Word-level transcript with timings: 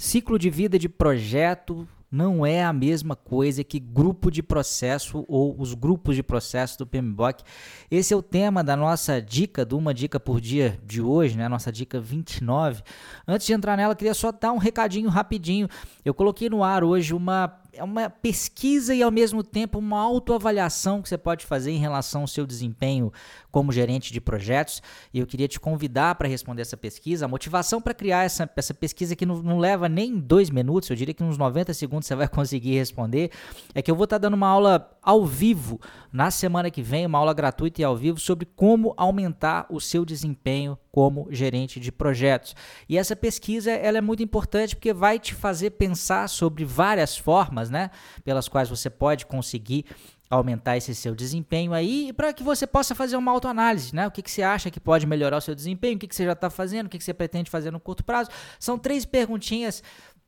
Ciclo 0.00 0.38
de 0.38 0.48
vida 0.48 0.78
de 0.78 0.88
projeto 0.88 1.86
não 2.08 2.46
é 2.46 2.62
a 2.62 2.72
mesma 2.72 3.16
coisa 3.16 3.64
que 3.64 3.80
grupo 3.80 4.30
de 4.30 4.44
processo 4.44 5.24
ou 5.26 5.60
os 5.60 5.74
grupos 5.74 6.14
de 6.14 6.22
processo 6.22 6.78
do 6.78 6.86
PMBOK. 6.86 7.42
Esse 7.90 8.14
é 8.14 8.16
o 8.16 8.22
tema 8.22 8.62
da 8.62 8.76
nossa 8.76 9.20
dica, 9.20 9.64
do 9.64 9.76
Uma 9.76 9.92
Dica 9.92 10.20
por 10.20 10.40
Dia 10.40 10.78
de 10.86 11.02
hoje, 11.02 11.36
né? 11.36 11.48
Nossa 11.48 11.72
dica 11.72 12.00
29. 12.00 12.80
Antes 13.26 13.48
de 13.48 13.52
entrar 13.52 13.76
nela, 13.76 13.96
queria 13.96 14.14
só 14.14 14.30
dar 14.30 14.52
um 14.52 14.56
recadinho 14.58 15.10
rapidinho. 15.10 15.68
Eu 16.04 16.14
coloquei 16.14 16.48
no 16.48 16.62
ar 16.62 16.84
hoje 16.84 17.12
uma 17.12 17.60
é 17.72 17.84
uma 17.84 18.08
pesquisa 18.08 18.94
e 18.94 19.02
ao 19.02 19.10
mesmo 19.10 19.42
tempo 19.42 19.78
uma 19.78 20.00
autoavaliação 20.00 21.02
que 21.02 21.08
você 21.08 21.18
pode 21.18 21.44
fazer 21.44 21.70
em 21.70 21.78
relação 21.78 22.22
ao 22.22 22.26
seu 22.26 22.46
desempenho 22.46 23.12
como 23.50 23.72
gerente 23.72 24.12
de 24.12 24.20
projetos. 24.20 24.82
E 25.12 25.18
eu 25.18 25.26
queria 25.26 25.48
te 25.48 25.60
convidar 25.60 26.14
para 26.14 26.28
responder 26.28 26.62
essa 26.62 26.76
pesquisa. 26.76 27.24
A 27.24 27.28
motivação 27.28 27.80
para 27.80 27.94
criar 27.94 28.24
essa, 28.24 28.48
essa 28.56 28.74
pesquisa 28.74 29.14
que 29.14 29.26
não, 29.26 29.42
não, 29.42 29.58
leva 29.58 29.88
nem 29.88 30.18
dois 30.18 30.50
minutos, 30.50 30.88
eu 30.90 30.96
diria 30.96 31.14
que 31.14 31.22
uns 31.22 31.38
90 31.38 31.74
segundos 31.74 32.06
você 32.06 32.14
vai 32.14 32.28
conseguir 32.28 32.74
responder, 32.74 33.30
é 33.74 33.82
que 33.82 33.90
eu 33.90 33.96
vou 33.96 34.04
estar 34.04 34.16
tá 34.16 34.22
dando 34.22 34.34
uma 34.34 34.48
aula 34.48 34.90
ao 35.02 35.24
vivo 35.26 35.80
na 36.12 36.30
semana 36.30 36.70
que 36.70 36.82
vem, 36.82 37.06
uma 37.06 37.18
aula 37.18 37.34
gratuita 37.34 37.80
e 37.80 37.84
ao 37.84 37.96
vivo 37.96 38.18
sobre 38.18 38.46
como 38.46 38.94
aumentar 38.96 39.66
o 39.70 39.80
seu 39.80 40.04
desempenho 40.04 40.78
como 40.90 41.28
gerente 41.30 41.78
de 41.78 41.92
projetos. 41.92 42.54
E 42.88 42.96
essa 42.96 43.14
pesquisa 43.14 43.70
ela 43.70 43.98
é 43.98 44.00
muito 44.00 44.22
importante 44.22 44.74
porque 44.74 44.92
vai 44.92 45.18
te 45.18 45.34
fazer 45.34 45.70
pensar 45.70 46.28
sobre 46.28 46.64
várias 46.64 47.16
formas, 47.16 47.70
né, 47.70 47.90
pelas 48.24 48.48
quais 48.48 48.68
você 48.68 48.88
pode 48.88 49.26
conseguir 49.26 49.84
aumentar 50.30 50.76
esse 50.76 50.94
seu 50.94 51.14
desempenho 51.14 51.72
aí 51.72 52.12
para 52.12 52.32
que 52.32 52.42
você 52.42 52.66
possa 52.66 52.94
fazer 52.94 53.16
uma 53.16 53.32
autoanálise, 53.32 53.94
né? 53.94 54.06
O 54.06 54.10
que, 54.10 54.20
que 54.20 54.30
você 54.30 54.42
acha 54.42 54.70
que 54.70 54.78
pode 54.78 55.06
melhorar 55.06 55.38
o 55.38 55.40
seu 55.40 55.54
desempenho, 55.54 55.96
o 55.96 55.98
que, 55.98 56.06
que 56.06 56.14
você 56.14 56.24
já 56.24 56.32
está 56.32 56.50
fazendo, 56.50 56.86
o 56.86 56.88
que, 56.90 56.98
que 56.98 57.04
você 57.04 57.14
pretende 57.14 57.50
fazer 57.50 57.70
no 57.70 57.80
curto 57.80 58.04
prazo. 58.04 58.28
São 58.60 58.78
três 58.78 59.06
perguntinhas 59.06 59.82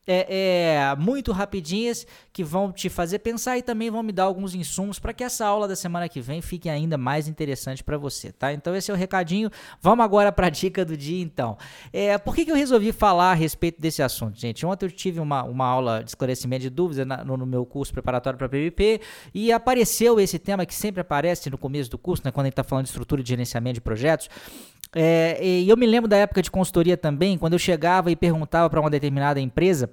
é, 0.07 0.27
é, 0.91 0.97
muito 0.97 1.31
rapidinhas 1.31 2.07
que 2.33 2.43
vão 2.43 2.73
te 2.73 2.89
fazer 2.89 3.19
pensar 3.21 3.59
e 3.59 3.63
também 3.63 3.91
vão 3.91 4.03
me 4.03 4.13
dar 4.13 4.25
alguns 4.25 4.55
insumos 4.55 4.99
para 4.99 5.13
que 5.13 5.23
essa 5.23 5.47
aula 5.47 5.69
da 5.69 5.77
semana 5.77 6.09
que 6.09 6.21
vem 6.21 6.41
fique 6.41 6.69
ainda 6.69 6.97
mais 6.97 7.29
interessante 7.29 7.85
para 7.85 7.99
você, 7.99 8.33
tá? 8.33 8.53
Então 8.53 8.75
esse 8.75 8.91
é 8.91 8.95
o 8.95 8.97
recadinho. 8.97 9.51
Vamos 9.81 10.05
agora 10.05 10.33
para 10.33 10.47
a 10.47 10.51
dica 10.51 10.85
do 10.85 10.97
dia, 10.97 11.23
então. 11.23 11.57
É, 11.93 12.17
por 12.19 12.35
que, 12.35 12.45
que 12.45 12.51
eu 12.51 12.57
resolvi 12.57 12.93
falar 12.93 13.33
a 13.33 13.35
respeito 13.35 13.81
desse 13.81 14.03
assunto, 14.03 14.39
gente? 14.39 14.65
Ontem 14.65 14.87
eu 14.87 14.91
tive 14.91 15.21
uma, 15.21 15.43
uma 15.45 15.67
aula 15.67 16.03
de 16.03 16.11
esclarecimento 16.11 16.63
de 16.63 16.71
dúvidas 16.71 17.07
na, 17.07 17.23
no, 17.25 17.37
no, 17.37 17.47
meu 17.47 17.67
curso 17.67 17.93
preparatório 17.93 18.39
para 18.39 18.49
PVP 18.49 19.01
e 19.35 19.53
apareceu 19.53 20.19
esse 20.19 20.39
tema 20.39 20.65
que 20.65 20.75
sempre 20.75 21.01
aparece 21.01 21.51
no 21.51 21.59
começo 21.59 21.91
do 21.91 21.99
curso, 21.99 22.23
né, 22.25 22.31
quando 22.31 22.47
a 22.47 22.49
gente 22.49 22.53
está 22.53 22.65
falando 22.65 22.85
de 22.85 22.91
estrutura 22.91 23.23
de 23.23 23.29
gerenciamento 23.29 23.75
de 23.75 23.81
projetos. 23.81 24.29
É, 24.95 25.39
e 25.45 25.69
eu 25.69 25.77
me 25.77 25.87
lembro 25.87 26.09
da 26.09 26.17
época 26.17 26.43
de 26.43 26.51
consultoria 26.51 26.97
também, 26.97 27.39
quando 27.39 27.53
eu 27.53 27.59
chegava 27.59 28.11
e 28.11 28.17
perguntava 28.17 28.69
para 28.69 28.81
uma 28.81 28.91
determinada 28.91 29.41
empresa 29.41 29.91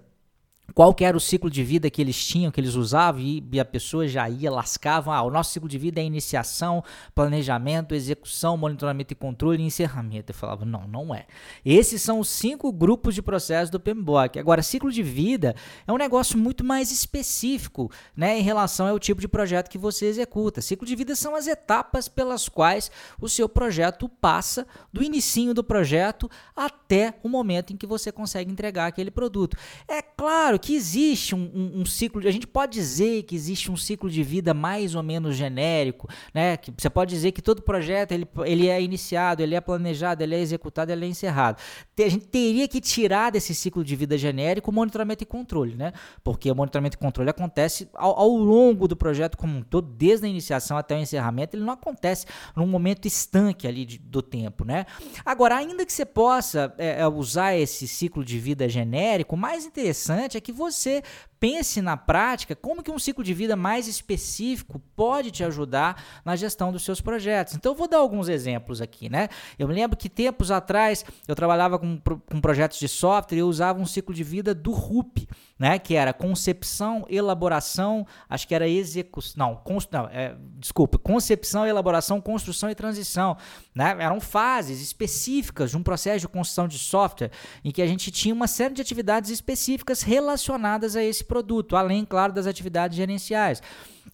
qual 0.73 0.93
que 0.93 1.03
era 1.03 1.17
o 1.17 1.19
ciclo 1.19 1.49
de 1.49 1.63
vida 1.63 1.89
que 1.89 2.01
eles 2.01 2.25
tinham, 2.25 2.51
que 2.51 2.59
eles 2.59 2.75
usavam, 2.75 3.21
e, 3.21 3.59
a 3.59 3.65
pessoa 3.65 4.07
já 4.07 4.29
ia, 4.29 4.51
lascava, 4.51 5.15
ah, 5.15 5.23
o 5.23 5.31
nosso 5.31 5.51
ciclo 5.51 5.67
de 5.67 5.77
vida 5.77 5.99
é 5.99 6.03
iniciação, 6.03 6.83
planejamento, 7.15 7.95
execução, 7.95 8.57
monitoramento 8.57 9.13
e 9.13 9.15
controle 9.15 9.61
e 9.61 9.65
encerramento. 9.65 10.31
Eu 10.31 10.35
falava, 10.35 10.65
não, 10.65 10.87
não 10.87 11.15
é. 11.15 11.25
Esses 11.65 12.01
são 12.01 12.19
os 12.19 12.29
cinco 12.29 12.71
grupos 12.71 13.15
de 13.15 13.21
processo 13.21 13.71
do 13.71 13.79
PMBOK. 13.79 14.37
Agora, 14.39 14.61
ciclo 14.61 14.91
de 14.91 15.01
vida 15.01 15.55
é 15.87 15.91
um 15.91 15.97
negócio 15.97 16.37
muito 16.37 16.63
mais 16.63 16.91
específico, 16.91 17.91
né, 18.15 18.37
em 18.37 18.43
relação 18.43 18.87
ao 18.87 18.99
tipo 18.99 19.19
de 19.19 19.27
projeto 19.27 19.69
que 19.69 19.77
você 19.77 20.05
executa. 20.05 20.61
Ciclo 20.61 20.85
de 20.85 20.95
vida 20.95 21.15
são 21.15 21.35
as 21.35 21.47
etapas 21.47 22.07
pelas 22.07 22.47
quais 22.47 22.91
o 23.19 23.27
seu 23.27 23.49
projeto 23.49 24.07
passa 24.07 24.67
do 24.91 25.01
inicinho 25.01 25.53
do 25.53 25.63
projeto 25.63 26.29
até 26.55 27.15
o 27.23 27.29
momento 27.29 27.73
em 27.73 27.77
que 27.77 27.87
você 27.87 28.11
consegue 28.11 28.51
entregar 28.51 28.87
aquele 28.87 29.09
produto. 29.09 29.57
É 29.87 30.01
claro 30.01 30.56
claro 30.57 30.59
que 30.59 30.75
existe 30.75 31.35
um, 31.35 31.49
um, 31.53 31.81
um, 31.81 31.85
ciclo, 31.85 32.27
a 32.27 32.31
gente 32.31 32.47
pode 32.47 32.73
dizer 32.73 33.23
que 33.23 33.35
existe 33.35 33.71
um 33.71 33.77
ciclo 33.77 34.09
de 34.09 34.23
vida 34.23 34.53
mais 34.53 34.95
ou 34.95 35.03
menos 35.03 35.35
genérico, 35.35 36.07
né? 36.33 36.57
Que 36.57 36.73
você 36.75 36.89
pode 36.89 37.13
dizer 37.13 37.31
que 37.31 37.41
todo 37.41 37.61
projeto 37.61 38.11
ele, 38.11 38.27
ele 38.45 38.67
é 38.67 38.81
iniciado, 38.81 39.41
ele 39.41 39.55
é 39.55 39.61
planejado, 39.61 40.23
ele 40.23 40.35
é 40.35 40.39
executado, 40.39 40.91
ele 40.91 41.05
é 41.05 41.07
encerrado. 41.07 41.61
A 41.97 42.09
gente 42.09 42.27
teria 42.27 42.67
que 42.67 42.81
tirar 42.81 43.31
desse 43.31 43.53
ciclo 43.53 43.83
de 43.83 43.95
vida 43.95 44.17
genérico 44.17 44.71
o 44.71 44.73
monitoramento 44.73 45.23
e 45.23 45.25
controle, 45.25 45.75
né? 45.75 45.93
Porque 46.23 46.51
o 46.51 46.55
monitoramento 46.55 46.95
e 46.95 46.99
controle 46.99 47.29
acontece 47.29 47.89
ao, 47.93 48.19
ao 48.19 48.35
longo 48.35 48.87
do 48.87 48.95
projeto 48.95 49.37
como 49.37 49.57
um 49.57 49.61
todo, 49.61 49.87
desde 49.87 50.25
a 50.25 50.29
iniciação 50.29 50.77
até 50.77 50.95
o 50.95 50.99
encerramento, 50.99 51.55
ele 51.55 51.63
não 51.63 51.73
acontece 51.73 52.25
num 52.55 52.67
momento 52.67 53.07
estanque 53.07 53.67
ali 53.67 53.85
de, 53.85 53.97
do 53.97 54.21
tempo, 54.21 54.65
né? 54.65 54.85
Agora, 55.25 55.55
ainda 55.57 55.85
que 55.85 55.93
você 55.93 56.05
possa 56.05 56.73
é, 56.77 57.01
é 57.01 57.07
usar 57.07 57.55
esse 57.55 57.87
ciclo 57.87 58.23
de 58.23 58.39
vida 58.39 58.67
genérico, 58.67 59.35
o 59.35 59.37
mais 59.37 59.65
interessante 59.65 60.37
é 60.37 60.41
que 60.41 60.46
que 60.47 60.51
você 60.53 61.03
pense 61.39 61.81
na 61.81 61.95
prática 61.95 62.55
como 62.55 62.83
que 62.83 62.91
um 62.91 62.99
ciclo 62.99 63.23
de 63.23 63.33
vida 63.33 63.55
mais 63.55 63.87
específico 63.87 64.81
pode 64.95 65.31
te 65.31 65.43
ajudar 65.43 66.03
na 66.23 66.35
gestão 66.35 66.71
dos 66.71 66.83
seus 66.83 67.01
projetos. 67.01 67.55
Então 67.55 67.75
vou 67.75 67.87
dar 67.87 67.97
alguns 67.97 68.27
exemplos 68.27 68.81
aqui, 68.81 69.09
né? 69.09 69.29
Eu 69.57 69.67
me 69.67 69.73
lembro 69.73 69.97
que 69.97 70.09
tempos 70.09 70.51
atrás 70.51 71.05
eu 71.27 71.35
trabalhava 71.35 71.77
com, 71.77 71.99
com 71.99 72.41
projetos 72.41 72.79
de 72.79 72.87
software 72.87 73.37
e 73.37 73.41
eu 73.41 73.47
usava 73.47 73.79
um 73.79 73.85
ciclo 73.85 74.13
de 74.13 74.23
vida 74.23 74.53
do 74.53 74.71
RUP, 74.71 75.27
né? 75.59 75.79
Que 75.79 75.95
era 75.95 76.13
concepção, 76.13 77.05
elaboração, 77.09 78.05
acho 78.29 78.47
que 78.47 78.55
era 78.55 78.67
execução, 78.67 79.33
não, 79.37 79.55
const, 79.55 79.91
não 79.91 80.07
é, 80.11 80.35
desculpa, 80.57 80.97
concepção, 80.97 81.65
elaboração, 81.65 82.19
construção 82.19 82.69
e 82.69 82.75
transição, 82.75 83.37
né? 83.75 83.95
Eram 83.99 84.19
fases 84.19 84.81
específicas 84.81 85.71
de 85.71 85.77
um 85.77 85.83
processo 85.83 86.19
de 86.19 86.27
construção 86.27 86.67
de 86.67 86.79
software 86.79 87.31
em 87.63 87.71
que 87.71 87.81
a 87.81 87.87
gente 87.87 88.11
tinha 88.11 88.33
uma 88.33 88.47
série 88.47 88.73
de 88.73 88.81
atividades 88.81 89.29
específicas 89.29 90.01
relacionadas 90.01 90.47
relacionadas 90.47 90.95
a 90.95 91.03
esse 91.03 91.23
produto, 91.27 91.75
além, 91.75 92.05
claro, 92.05 92.33
das 92.33 92.47
atividades 92.47 92.97
gerenciais. 92.97 93.61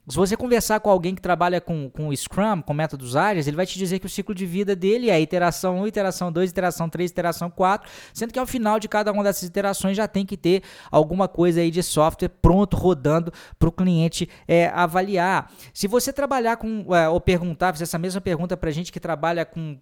Se 0.06 0.18
você 0.18 0.36
conversar 0.36 0.82
com 0.82 0.90
alguém 0.90 1.16
que 1.16 1.22
trabalha 1.22 1.62
com, 1.62 1.90
com 1.90 2.14
Scrum, 2.14 2.62
com 2.62 2.74
métodos 2.74 3.16
ágeis, 3.16 3.48
ele 3.48 3.56
vai 3.56 3.66
te 3.66 3.80
dizer 3.80 4.00
que 4.00 4.06
o 4.06 4.10
ciclo 4.10 4.36
de 4.36 4.46
vida 4.46 4.76
dele 4.76 5.10
é 5.10 5.22
iteração 5.22 5.80
1, 5.80 5.88
iteração 5.88 6.30
2, 6.30 6.50
iteração 6.50 6.90
3, 6.90 7.10
iteração 7.10 7.50
4, 7.50 7.90
sendo 8.14 8.34
que 8.34 8.40
ao 8.40 8.46
final 8.46 8.82
de 8.82 8.90
cada 8.90 9.14
uma 9.14 9.24
dessas 9.24 9.44
iterações 9.44 9.96
já 9.96 10.06
tem 10.06 10.26
que 10.26 10.36
ter 10.36 10.62
alguma 10.92 11.30
coisa 11.30 11.62
aí 11.62 11.72
de 11.72 11.82
software 11.82 12.28
pronto, 12.28 12.76
rodando 12.76 13.32
para 13.58 13.70
o 13.70 13.72
cliente 13.72 14.28
é, 14.46 14.68
avaliar. 14.68 15.50
Se 15.74 15.88
você 15.88 16.12
trabalhar 16.12 16.58
com, 16.58 16.94
é, 16.94 17.08
ou 17.08 17.22
perguntar, 17.22 17.72
fazer 17.72 17.86
essa 17.86 17.98
mesma 17.98 18.20
pergunta 18.20 18.58
para 18.58 18.72
gente 18.72 18.92
que 18.92 19.00
trabalha 19.00 19.46
com 19.46 19.78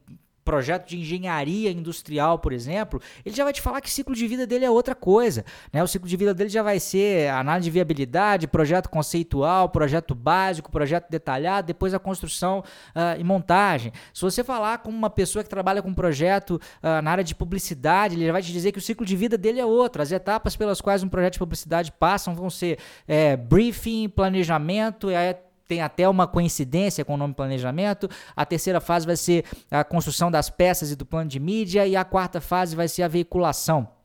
projeto 0.51 0.85
de 0.85 0.99
engenharia 0.99 1.71
industrial, 1.71 2.37
por 2.37 2.51
exemplo, 2.51 3.01
ele 3.25 3.33
já 3.33 3.45
vai 3.45 3.53
te 3.53 3.61
falar 3.61 3.79
que 3.79 3.87
o 3.87 3.89
ciclo 3.89 4.13
de 4.13 4.27
vida 4.27 4.45
dele 4.45 4.65
é 4.65 4.69
outra 4.69 4.93
coisa. 4.93 5.45
Né? 5.71 5.81
O 5.81 5.87
ciclo 5.87 6.09
de 6.09 6.17
vida 6.17 6.33
dele 6.33 6.49
já 6.49 6.61
vai 6.61 6.77
ser 6.77 7.29
análise 7.29 7.63
de 7.63 7.71
viabilidade, 7.71 8.49
projeto 8.49 8.89
conceitual, 8.89 9.69
projeto 9.69 10.13
básico, 10.13 10.69
projeto 10.69 11.09
detalhado, 11.09 11.67
depois 11.67 11.93
a 11.93 11.99
construção 11.99 12.59
uh, 12.59 13.17
e 13.17 13.23
montagem. 13.23 13.93
Se 14.13 14.21
você 14.23 14.43
falar 14.43 14.79
com 14.79 14.89
uma 14.89 15.09
pessoa 15.09 15.41
que 15.41 15.49
trabalha 15.49 15.81
com 15.81 15.93
projeto 15.93 16.59
uh, 16.83 17.01
na 17.01 17.11
área 17.11 17.23
de 17.23 17.33
publicidade, 17.33 18.15
ele 18.15 18.29
vai 18.29 18.41
te 18.41 18.51
dizer 18.51 18.73
que 18.73 18.79
o 18.79 18.81
ciclo 18.81 19.05
de 19.05 19.15
vida 19.15 19.37
dele 19.37 19.61
é 19.61 19.65
outro. 19.65 20.01
As 20.01 20.11
etapas 20.11 20.57
pelas 20.57 20.81
quais 20.81 21.01
um 21.01 21.07
projeto 21.07 21.33
de 21.33 21.39
publicidade 21.39 21.93
passam 21.93 22.35
vão 22.35 22.49
ser 22.49 22.77
é, 23.07 23.37
briefing, 23.37 24.09
planejamento, 24.09 25.09
é 25.09 25.39
tem 25.71 25.81
até 25.81 26.09
uma 26.09 26.27
coincidência 26.27 27.05
com 27.05 27.13
o 27.13 27.17
nome 27.17 27.33
planejamento. 27.33 28.09
A 28.35 28.45
terceira 28.45 28.81
fase 28.81 29.05
vai 29.05 29.15
ser 29.15 29.45
a 29.71 29.85
construção 29.85 30.29
das 30.29 30.49
peças 30.49 30.91
e 30.91 30.97
do 30.97 31.05
plano 31.05 31.29
de 31.29 31.39
mídia. 31.39 31.87
E 31.87 31.95
a 31.95 32.03
quarta 32.03 32.41
fase 32.41 32.75
vai 32.75 32.89
ser 32.89 33.03
a 33.03 33.07
veiculação. 33.07 34.00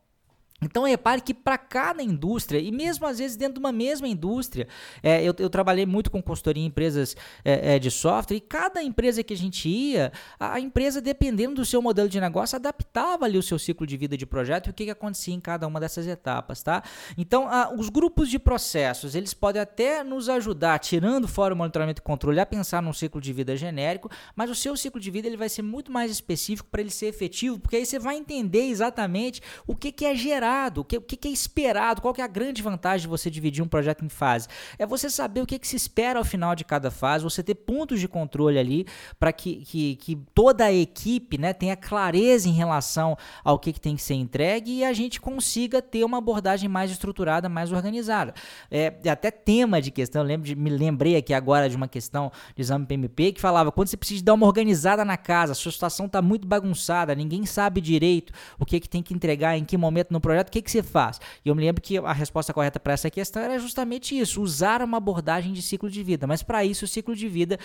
Então 0.60 0.84
repare 0.84 1.20
que 1.20 1.34
para 1.34 1.58
cada 1.58 2.02
indústria, 2.02 2.58
e 2.58 2.72
mesmo 2.72 3.06
às 3.06 3.18
vezes 3.18 3.36
dentro 3.36 3.54
de 3.54 3.60
uma 3.60 3.72
mesma 3.72 4.08
indústria, 4.08 4.66
é, 5.02 5.22
eu, 5.22 5.34
eu, 5.38 5.50
trabalhei 5.50 5.84
muito 5.84 6.10
com 6.10 6.22
consultoria 6.22 6.62
em 6.62 6.66
empresas 6.66 7.14
é, 7.44 7.74
é, 7.74 7.78
de 7.78 7.90
software, 7.90 8.36
e 8.36 8.40
cada 8.40 8.82
empresa 8.82 9.22
que 9.22 9.34
a 9.34 9.36
gente 9.36 9.68
ia, 9.68 10.12
a 10.40 10.58
empresa, 10.58 11.00
dependendo 11.00 11.56
do 11.56 11.64
seu 11.64 11.82
modelo 11.82 12.08
de 12.08 12.20
negócio, 12.20 12.56
adaptava 12.56 13.26
ali 13.26 13.36
o 13.36 13.42
seu 13.42 13.58
ciclo 13.58 13.86
de 13.86 13.96
vida 13.96 14.16
de 14.16 14.24
projeto 14.24 14.68
e 14.68 14.70
o 14.70 14.72
que, 14.72 14.86
que 14.86 14.90
acontecia 14.90 15.34
em 15.34 15.40
cada 15.40 15.66
uma 15.66 15.78
dessas 15.78 16.06
etapas. 16.06 16.62
Tá? 16.62 16.82
Então, 17.18 17.47
a, 17.48 17.72
os 17.74 17.91
grupos 17.91 18.30
de 18.30 18.38
processos, 18.38 19.14
eles 19.14 19.34
podem 19.34 19.60
até 19.60 20.02
nos 20.02 20.28
ajudar, 20.28 20.78
tirando 20.78 21.28
fora 21.28 21.52
o 21.52 21.56
monitoramento 21.56 22.00
e 22.00 22.02
controle, 22.02 22.41
a 22.41 22.47
pensar 22.47 22.82
num 22.82 22.92
ciclo 22.92 23.20
de 23.20 23.32
vida 23.32 23.56
genérico, 23.56 24.10
mas 24.34 24.50
o 24.50 24.54
seu 24.54 24.74
ciclo 24.76 25.00
de 25.00 25.10
vida 25.10 25.28
ele 25.28 25.36
vai 25.36 25.50
ser 25.50 25.62
muito 25.62 25.92
mais 25.92 26.10
específico 26.10 26.68
para 26.70 26.80
ele 26.80 26.91
ser 26.91 27.06
efetivo, 27.06 27.59
porque 27.59 27.76
aí 27.76 27.84
você 27.84 27.98
vai 27.98 28.16
entender 28.16 28.68
exatamente 28.68 29.42
o 29.66 29.76
que, 29.76 29.92
que 29.92 30.04
é 30.04 30.14
gerar 30.14 30.46
esperado, 30.47 30.81
o 30.81 30.84
que, 30.84 31.01
que 31.01 31.28
é 31.28 31.31
esperado, 31.31 32.01
qual 32.01 32.15
que 32.15 32.21
é 32.21 32.25
a 32.25 32.28
grande 32.28 32.63
vantagem 32.63 33.03
de 33.03 33.09
você 33.09 33.28
dividir 33.28 33.63
um 33.63 33.69
projeto 33.69 34.04
em 34.04 34.09
fase? 34.09 34.48
É 34.78 34.87
você 34.87 35.10
saber 35.10 35.41
o 35.41 35.47
que, 35.47 35.59
que 35.59 35.66
se 35.66 35.77
espera 35.77 36.19
ao 36.19 36.25
final 36.25 36.54
de 36.54 36.65
cada 36.65 36.91
fase, 36.91 37.25
você 37.25 37.43
ter 37.43 37.54
pontos 37.54 37.98
de 38.01 38.07
controle 38.07 38.59
ali 38.59 38.87
para 39.19 39.33
que, 39.33 39.65
que, 39.65 39.97
que, 39.97 40.16
toda 40.34 40.65
a 40.65 40.72
equipe 40.72 41.39
né, 41.39 41.53
tenha 41.53 41.77
clareza 41.77 42.48
em 42.48 42.53
relação 42.53 43.16
ao 43.45 43.59
que, 43.59 43.72
que 43.72 43.81
tem 43.81 43.97
que 43.97 44.03
ser 44.03 44.15
entregue 44.15 44.78
e 44.78 44.84
a 44.84 44.93
gente 44.93 45.21
consiga 45.21 45.83
ter 45.83 46.04
uma 46.04 46.19
abordagem 46.19 46.69
mais 46.69 46.91
estruturada, 46.91 47.48
mais 47.48 47.72
organizada. 47.72 48.34
É, 48.71 48.95
é 49.04 49.10
até 49.10 49.31
tema 49.31 49.81
de 49.83 49.91
questão, 49.91 50.22
lembro 50.22 50.47
de, 50.47 50.54
me 50.54 50.71
lembrei 50.71 51.16
aqui 51.16 51.34
agora 51.34 51.69
de 51.69 51.77
uma 51.77 51.89
questão 51.89 52.31
de 52.54 52.63
exame 52.63 52.87
PMP 52.87 53.33
que 53.33 53.41
falava 53.41 53.72
quando 53.72 53.89
você 53.89 53.97
precisa 53.97 54.25
dar 54.25 54.34
uma 54.34 54.47
organizada 54.47 55.04
na 55.04 55.16
casa, 55.16 55.53
a 55.53 55.54
sua 55.54 55.72
situação 55.72 56.07
está 56.07 56.22
muito 56.22 56.47
bagunçada, 56.47 57.15
ninguém 57.15 57.45
sabe 57.47 57.81
direito 57.81 58.33
o 58.59 58.65
que, 58.65 58.78
que 58.78 58.89
tem 58.89 59.03
que 59.03 59.15
entregar, 59.15 59.57
em 59.57 59.65
que 59.65 59.77
momento 59.77 60.13
no 60.13 60.21
projeto 60.21 60.35
projeto, 60.36 60.48
o 60.48 60.53
que, 60.53 60.62
que 60.62 60.71
você 60.71 60.83
faz? 60.83 61.21
E 61.44 61.48
eu 61.48 61.54
me 61.54 61.62
lembro 61.65 61.83
que 61.83 61.98
a 61.98 62.12
resposta 62.12 62.53
correta 62.53 62.78
para 62.78 62.92
essa 62.92 63.10
questão 63.10 63.42
era 63.42 63.59
justamente 63.59 64.18
isso: 64.18 64.42
usar 64.42 64.83
uma 64.83 64.98
abordagem 64.98 65.53
de 65.53 65.62
ciclo 65.62 65.91
de 65.91 66.03
vida. 66.03 66.27
Mas 66.27 66.42
para 66.42 66.65
isso, 66.65 66.84
o 66.84 66.88
ciclo 66.88 67.15
de 67.15 67.28
vida 67.28 67.59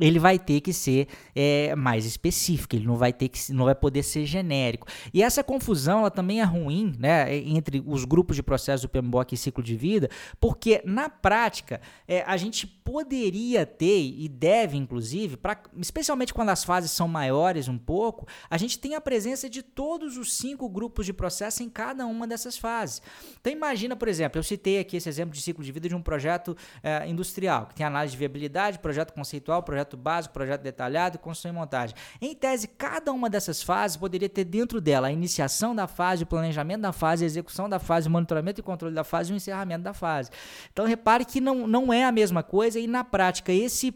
ele 0.00 0.18
vai 0.18 0.38
ter 0.38 0.60
que 0.60 0.72
ser 0.72 1.08
é, 1.34 1.74
mais 1.74 2.04
específico, 2.04 2.76
ele 2.76 2.86
não 2.86 2.96
vai 2.96 3.12
ter 3.12 3.28
que 3.28 3.52
não 3.52 3.64
vai 3.64 3.74
poder 3.74 4.02
ser 4.02 4.26
genérico. 4.26 4.86
E 5.12 5.22
essa 5.22 5.42
confusão 5.42 6.00
ela 6.00 6.10
também 6.10 6.40
é 6.40 6.44
ruim, 6.44 6.94
né, 6.98 7.34
entre 7.36 7.82
os 7.86 8.04
grupos 8.04 8.36
de 8.36 8.42
processo 8.42 8.86
do 8.86 8.88
PMBOK 8.88 9.34
e 9.34 9.36
ciclo 9.36 9.62
de 9.62 9.76
vida, 9.76 10.08
porque 10.40 10.82
na 10.84 11.08
prática 11.08 11.80
é, 12.06 12.22
a 12.22 12.36
gente 12.36 12.66
poderia 12.66 13.64
ter 13.64 14.00
e 14.00 14.28
deve 14.28 14.76
inclusive, 14.76 15.36
pra, 15.36 15.60
especialmente 15.78 16.32
quando 16.34 16.50
as 16.50 16.62
fases 16.62 16.90
são 16.90 17.08
maiores 17.08 17.68
um 17.68 17.78
pouco, 17.78 18.26
a 18.50 18.56
gente 18.56 18.78
tem 18.78 18.94
a 18.94 19.00
presença 19.00 19.48
de 19.48 19.62
todos 19.62 20.16
os 20.16 20.34
cinco 20.34 20.68
grupos 20.68 21.06
de 21.06 21.12
processo 21.12 21.62
em 21.62 21.68
cada 21.68 22.06
uma 22.06 22.26
dessas 22.26 22.56
fases. 22.56 23.00
Então 23.40 23.52
imagina, 23.52 23.96
por 23.96 24.08
exemplo, 24.08 24.38
eu 24.38 24.42
citei 24.42 24.78
aqui 24.78 24.96
esse 24.96 25.08
exemplo 25.08 25.34
de 25.34 25.40
ciclo 25.40 25.64
de 25.64 25.72
vida 25.72 25.88
de 25.88 25.94
um 25.94 26.02
projeto 26.02 26.56
é, 26.82 27.08
industrial 27.08 27.66
que 27.66 27.74
tem 27.74 27.86
análise 27.86 28.12
de 28.12 28.18
viabilidade, 28.18 28.78
projeto 28.78 29.12
conceitual, 29.12 29.62
projeto 29.62 29.85
projeto 29.86 29.96
básico, 29.96 30.34
projeto 30.34 30.62
detalhado 30.62 31.18
construção 31.18 31.50
e 31.50 31.54
montagem. 31.54 31.94
Em 32.20 32.34
tese, 32.34 32.66
cada 32.66 33.12
uma 33.12 33.30
dessas 33.30 33.62
fases 33.62 33.96
poderia 33.96 34.28
ter 34.28 34.44
dentro 34.44 34.80
dela 34.80 35.08
a 35.08 35.12
iniciação 35.12 35.74
da 35.74 35.86
fase, 35.86 36.24
o 36.24 36.26
planejamento 36.26 36.82
da 36.82 36.92
fase, 36.92 37.24
a 37.24 37.26
execução 37.26 37.68
da 37.68 37.78
fase, 37.78 38.08
o 38.08 38.10
monitoramento 38.10 38.60
e 38.60 38.62
controle 38.62 38.94
da 38.94 39.04
fase 39.04 39.30
e 39.30 39.34
o 39.34 39.36
encerramento 39.36 39.84
da 39.84 39.94
fase. 39.94 40.30
Então 40.72 40.84
repare 40.84 41.24
que 41.24 41.40
não, 41.40 41.66
não 41.66 41.92
é 41.92 42.04
a 42.04 42.12
mesma 42.12 42.42
coisa 42.42 42.78
e 42.78 42.86
na 42.86 43.04
prática 43.04 43.52
esse 43.52 43.94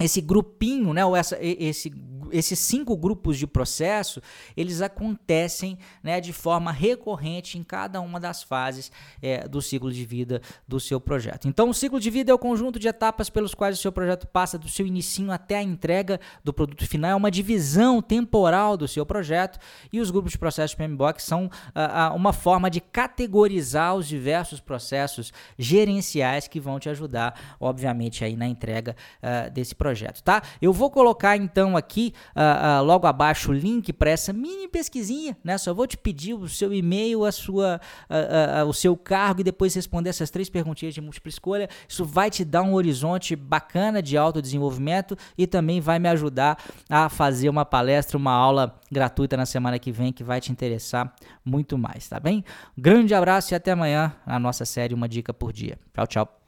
esse 0.00 0.20
grupinho, 0.20 0.94
né, 0.94 1.04
ou 1.04 1.16
essa, 1.16 1.36
esse 1.40 1.90
esses 2.32 2.58
cinco 2.58 2.96
grupos 2.96 3.38
de 3.38 3.46
processo, 3.46 4.22
eles 4.56 4.80
acontecem 4.80 5.78
né, 6.02 6.20
de 6.20 6.32
forma 6.32 6.72
recorrente 6.72 7.58
em 7.58 7.62
cada 7.62 8.00
uma 8.00 8.18
das 8.18 8.42
fases 8.42 8.90
é, 9.20 9.46
do 9.46 9.60
ciclo 9.60 9.92
de 9.92 10.04
vida 10.04 10.40
do 10.66 10.80
seu 10.80 11.00
projeto. 11.00 11.48
Então, 11.48 11.68
o 11.68 11.74
ciclo 11.74 12.00
de 12.00 12.10
vida 12.10 12.30
é 12.30 12.34
o 12.34 12.38
conjunto 12.38 12.78
de 12.78 12.88
etapas 12.88 13.28
pelos 13.28 13.54
quais 13.54 13.78
o 13.78 13.80
seu 13.82 13.92
projeto 13.92 14.26
passa 14.26 14.56
do 14.58 14.68
seu 14.68 14.86
início 14.86 15.18
até 15.32 15.56
a 15.56 15.62
entrega 15.62 16.20
do 16.44 16.52
produto 16.52 16.86
final, 16.86 17.10
é 17.10 17.14
uma 17.14 17.30
divisão 17.30 18.00
temporal 18.00 18.76
do 18.76 18.86
seu 18.86 19.04
projeto 19.04 19.58
e 19.92 20.00
os 20.00 20.10
grupos 20.10 20.32
de 20.32 20.38
processos 20.38 20.74
PMBOK 20.74 21.20
são 21.20 21.50
ah, 21.74 22.12
uma 22.14 22.32
forma 22.32 22.70
de 22.70 22.80
categorizar 22.80 23.94
os 23.94 24.06
diversos 24.06 24.60
processos 24.60 25.32
gerenciais 25.58 26.46
que 26.46 26.60
vão 26.60 26.78
te 26.78 26.88
ajudar, 26.88 27.56
obviamente, 27.58 28.24
aí 28.24 28.36
na 28.36 28.46
entrega 28.46 28.94
ah, 29.22 29.48
desse 29.48 29.74
projeto, 29.74 30.22
tá? 30.22 30.42
Eu 30.60 30.72
vou 30.72 30.90
colocar 30.90 31.36
então 31.36 31.76
aqui 31.76 32.14
uh, 32.36 32.80
uh, 32.80 32.84
logo 32.84 33.06
abaixo 33.06 33.50
o 33.50 33.54
link 33.54 33.92
para 33.92 34.10
essa 34.10 34.32
mini 34.32 34.68
pesquisinha, 34.68 35.36
né? 35.42 35.56
Só 35.58 35.72
vou 35.72 35.86
te 35.86 35.96
pedir 35.96 36.34
o 36.34 36.48
seu 36.48 36.72
e-mail, 36.72 37.24
a 37.24 37.32
sua, 37.32 37.80
uh, 38.10 38.68
o 38.68 38.72
seu 38.72 38.96
cargo 38.96 39.40
e 39.40 39.44
depois 39.44 39.74
responder 39.74 40.10
essas 40.10 40.30
três 40.30 40.48
perguntinhas 40.48 40.94
de 40.94 41.00
múltipla 41.00 41.28
escolha. 41.28 41.68
Isso 41.88 42.04
vai 42.04 42.30
te 42.30 42.44
dar 42.44 42.62
um 42.62 42.74
horizonte 42.74 43.34
bacana 43.36 44.02
de 44.02 44.16
autodesenvolvimento 44.16 45.16
e 45.36 45.46
também 45.46 45.80
vai 45.80 45.98
me 45.98 46.08
ajudar 46.08 46.62
a 46.88 47.08
fazer 47.08 47.48
uma 47.48 47.64
palestra, 47.64 48.16
uma 48.16 48.32
aula 48.32 48.78
gratuita 48.90 49.36
na 49.36 49.46
semana 49.46 49.78
que 49.78 49.92
vem 49.92 50.12
que 50.12 50.24
vai 50.24 50.40
te 50.40 50.50
interessar 50.50 51.14
muito 51.44 51.76
mais, 51.76 52.08
tá 52.08 52.18
bem? 52.18 52.44
grande 52.76 53.14
abraço 53.14 53.52
e 53.52 53.54
até 53.54 53.72
amanhã 53.72 54.14
na 54.26 54.38
nossa 54.38 54.64
série 54.64 54.94
Uma 54.94 55.08
Dica 55.08 55.32
por 55.34 55.52
Dia. 55.52 55.78
Tchau, 55.94 56.06
tchau. 56.06 56.47